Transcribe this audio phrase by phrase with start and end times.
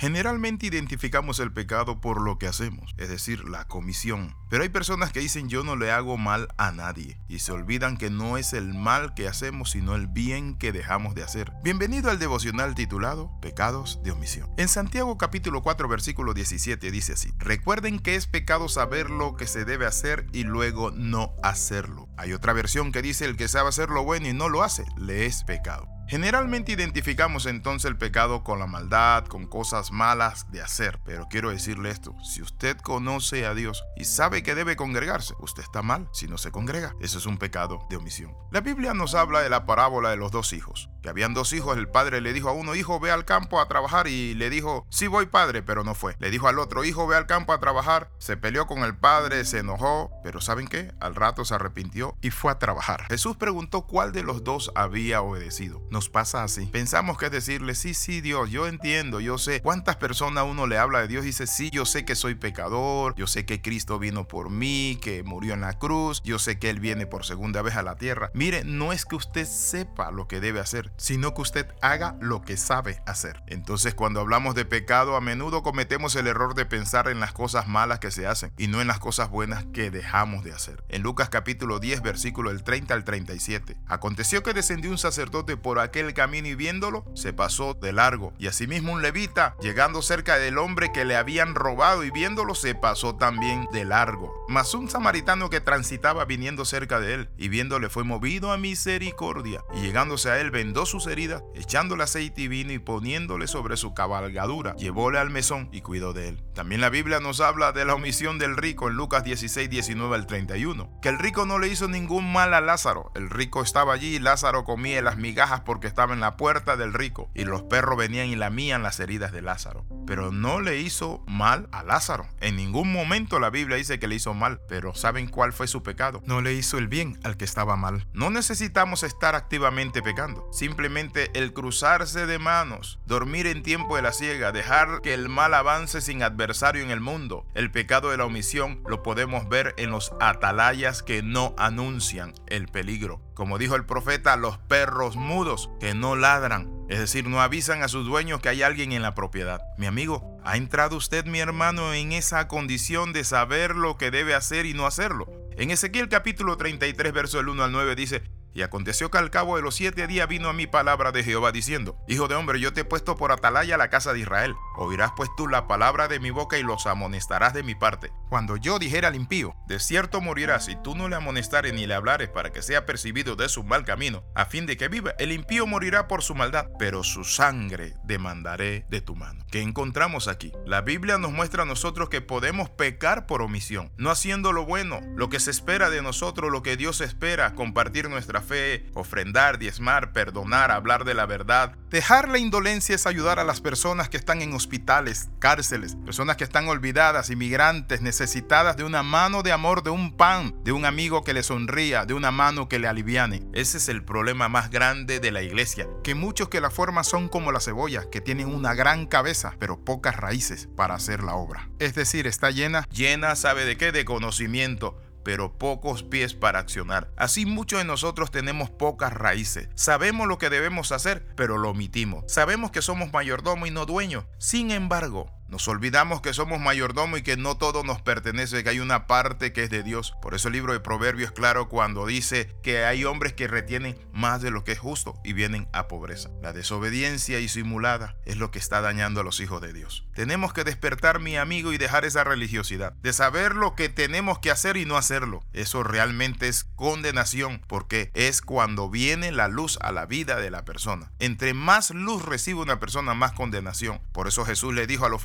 [0.00, 4.34] Generalmente identificamos el pecado por lo que hacemos, es decir, la comisión.
[4.48, 7.98] Pero hay personas que dicen yo no le hago mal a nadie y se olvidan
[7.98, 11.52] que no es el mal que hacemos, sino el bien que dejamos de hacer.
[11.62, 14.48] Bienvenido al devocional titulado Pecados de omisión.
[14.56, 19.46] En Santiago capítulo 4 versículo 17 dice así, recuerden que es pecado saber lo que
[19.46, 22.08] se debe hacer y luego no hacerlo.
[22.16, 24.86] Hay otra versión que dice el que sabe hacer lo bueno y no lo hace,
[24.96, 25.99] le es pecado.
[26.10, 30.98] Generalmente identificamos entonces el pecado con la maldad, con cosas malas de hacer.
[31.04, 35.62] Pero quiero decirle esto, si usted conoce a Dios y sabe que debe congregarse, usted
[35.62, 36.96] está mal si no se congrega.
[37.00, 38.34] Eso es un pecado de omisión.
[38.50, 40.90] La Biblia nos habla de la parábola de los dos hijos.
[41.02, 43.68] Que habían dos hijos, el padre le dijo a uno, hijo, ve al campo a
[43.68, 46.16] trabajar y le dijo, sí voy padre, pero no fue.
[46.18, 48.10] Le dijo al otro, hijo, ve al campo a trabajar.
[48.18, 50.92] Se peleó con el padre, se enojó, pero ¿saben qué?
[51.00, 53.06] Al rato se arrepintió y fue a trabajar.
[53.08, 56.66] Jesús preguntó cuál de los dos había obedecido pasa así.
[56.66, 59.60] Pensamos que es decirle, sí, sí, Dios, yo entiendo, yo sé.
[59.60, 63.14] ¿Cuántas personas uno le habla de Dios y dice, sí, yo sé que soy pecador,
[63.16, 66.70] yo sé que Cristo vino por mí, que murió en la cruz, yo sé que
[66.70, 68.30] Él viene por segunda vez a la tierra?
[68.34, 72.42] Mire, no es que usted sepa lo que debe hacer, sino que usted haga lo
[72.42, 73.42] que sabe hacer.
[73.46, 77.68] Entonces, cuando hablamos de pecado, a menudo cometemos el error de pensar en las cosas
[77.68, 80.82] malas que se hacen y no en las cosas buenas que dejamos de hacer.
[80.88, 85.78] En Lucas capítulo 10, versículo del 30 al 37, aconteció que descendió un sacerdote por
[85.78, 88.32] aquel camino y viéndolo, se pasó de largo.
[88.38, 92.74] Y asimismo un levita, llegando cerca del hombre que le habían robado y viéndolo, se
[92.74, 94.44] pasó también de largo.
[94.48, 99.62] Mas un samaritano que transitaba viniendo cerca de él y viéndole fue movido a misericordia
[99.74, 103.94] y llegándose a él vendó sus heridas, echándole aceite y vino y poniéndole sobre su
[103.94, 106.42] cabalgadura, llevóle al mesón y cuidó de él.
[106.54, 110.26] También la Biblia nos habla de la omisión del rico en Lucas 16, 19 al
[110.26, 113.10] 31, que el rico no le hizo ningún mal a Lázaro.
[113.14, 116.92] El rico estaba allí y Lázaro comía las migajas porque estaba en la puerta del
[116.92, 119.86] rico y los perros venían y lamían las heridas de Lázaro.
[120.06, 122.26] Pero no le hizo mal a Lázaro.
[122.40, 125.82] En ningún momento la Biblia dice que le hizo mal, pero ¿saben cuál fue su
[125.82, 126.22] pecado?
[126.26, 128.06] No le hizo el bien al que estaba mal.
[128.12, 130.48] No necesitamos estar activamente pecando.
[130.70, 135.52] Simplemente el cruzarse de manos, dormir en tiempo de la ciega, dejar que el mal
[135.52, 137.44] avance sin adversario en el mundo.
[137.54, 142.68] El pecado de la omisión lo podemos ver en los atalayas que no anuncian el
[142.68, 143.20] peligro.
[143.34, 147.88] Como dijo el profeta, los perros mudos que no ladran, es decir, no avisan a
[147.88, 149.60] sus dueños que hay alguien en la propiedad.
[149.76, 154.36] Mi amigo, ¿ha entrado usted, mi hermano, en esa condición de saber lo que debe
[154.36, 155.26] hacer y no hacerlo?
[155.56, 158.22] En Ezequiel capítulo 33, verso del 1 al 9 dice,
[158.54, 161.52] y aconteció que al cabo de los siete días vino a mí palabra de Jehová
[161.52, 164.54] diciendo, Hijo de hombre, yo te he puesto por atalaya la casa de Israel.
[164.82, 168.12] Oirás pues tú la palabra de mi boca y los amonestarás de mi parte.
[168.30, 171.92] Cuando yo dijera al impío, de cierto morirás si tú no le amonestares ni le
[171.92, 175.32] hablares para que sea percibido de su mal camino, a fin de que viva, el
[175.32, 179.44] impío morirá por su maldad, pero su sangre demandaré de tu mano.
[179.50, 180.50] ¿Qué encontramos aquí?
[180.64, 185.00] La Biblia nos muestra a nosotros que podemos pecar por omisión, no haciendo lo bueno,
[185.14, 190.14] lo que se espera de nosotros, lo que Dios espera, compartir nuestra fe, ofrendar, diezmar,
[190.14, 191.76] perdonar, hablar de la verdad.
[191.90, 196.44] Dejar la indolencia es ayudar a las personas que están en hospitales, cárceles, personas que
[196.44, 201.24] están olvidadas, inmigrantes, necesitadas de una mano de amor, de un pan, de un amigo
[201.24, 203.42] que le sonría, de una mano que le aliviane.
[203.52, 207.28] Ese es el problema más grande de la iglesia, que muchos que la forman son
[207.28, 211.68] como la cebolla, que tienen una gran cabeza, pero pocas raíces para hacer la obra.
[211.80, 213.90] Es decir, está llena, llena, ¿sabe de qué?
[213.90, 215.00] De conocimiento
[215.30, 217.12] pero pocos pies para accionar.
[217.16, 219.68] Así muchos de nosotros tenemos pocas raíces.
[219.76, 222.24] Sabemos lo que debemos hacer, pero lo omitimos.
[222.26, 224.26] Sabemos que somos mayordomo y no dueño.
[224.38, 228.78] Sin embargo, nos olvidamos que somos mayordomo y que no todo nos pertenece, que hay
[228.78, 230.14] una parte que es de Dios.
[230.22, 233.98] Por eso el libro de Proverbios es claro cuando dice que hay hombres que retienen
[234.12, 236.30] más de lo que es justo y vienen a pobreza.
[236.40, 240.06] La desobediencia y simulada es lo que está dañando a los hijos de Dios.
[240.14, 244.52] Tenemos que despertar, mi amigo, y dejar esa religiosidad, de saber lo que tenemos que
[244.52, 245.42] hacer y no hacerlo.
[245.52, 250.64] Eso realmente es condenación, porque es cuando viene la luz a la vida de la
[250.64, 251.10] persona.
[251.18, 254.00] Entre más luz recibe una persona, más condenación.
[254.12, 255.20] Por eso Jesús le dijo a los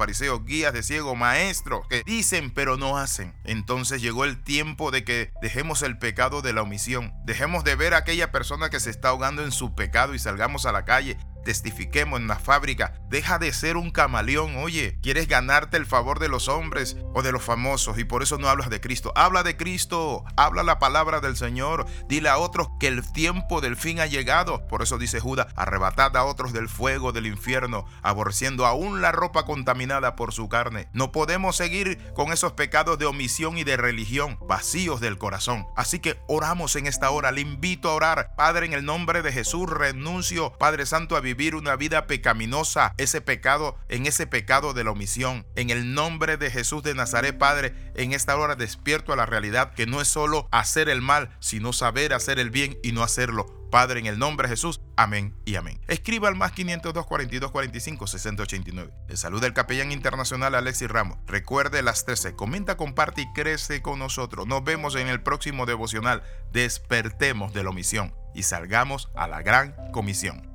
[0.46, 3.34] guías de ciego, maestros que dicen pero no hacen.
[3.44, 7.14] Entonces llegó el tiempo de que dejemos el pecado de la omisión.
[7.26, 10.66] Dejemos de ver a aquella persona que se está ahogando en su pecado y salgamos
[10.66, 13.00] a la calle testifiquemos en la fábrica.
[13.10, 14.58] Deja de ser un camaleón.
[14.58, 18.38] Oye, quieres ganarte el favor de los hombres o de los famosos y por eso
[18.38, 19.14] no hablas de Cristo.
[19.16, 21.86] Habla de Cristo, habla la palabra del Señor.
[22.10, 24.68] Dile a otros que el tiempo del fin ha llegado.
[24.68, 29.46] Por eso dice Judas, arrebatad a otros del fuego del infierno, aborreciendo aún la ropa
[29.46, 30.90] contaminada por su carne.
[30.92, 35.68] No podemos seguir con esos pecados de omisión y de religión, vacíos del corazón.
[35.78, 37.32] Así que oramos en esta hora.
[37.32, 38.36] Le invito a orar.
[38.36, 42.94] Padre, en el nombre de Jesús, renuncio, Padre Santo, a vivir vivir una vida pecaminosa,
[42.98, 45.46] ese pecado, en ese pecado de la omisión.
[45.56, 49.74] En el nombre de Jesús de Nazaret, Padre, en esta hora despierto a la realidad
[49.74, 53.68] que no es solo hacer el mal, sino saber hacer el bien y no hacerlo.
[53.70, 55.82] Padre, en el nombre de Jesús, amén y amén.
[55.88, 58.94] Escriba al más 502 42 45 60 89.
[59.10, 61.18] Le saluda el capellán internacional Alexis Ramos.
[61.28, 62.36] Recuerde las 13.
[62.36, 64.48] Comenta, comparte y crece con nosotros.
[64.48, 66.24] Nos vemos en el próximo devocional.
[66.54, 70.55] Despertemos de la omisión y salgamos a la gran comisión.